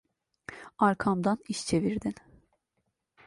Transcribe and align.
Arkamdan 0.77 1.39
iş 1.47 1.65
çevirdin. 1.67 2.15